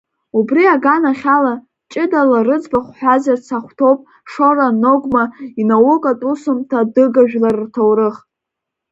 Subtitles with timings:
[0.37, 1.55] Убри аганахь ала,
[1.91, 3.99] ҷыдала рыӡбахә ҳәазарц ахәҭоуп
[4.31, 5.23] Шора Ногәма
[5.61, 8.15] инаукатә усумҭа Адыга жәлар рҭоурых.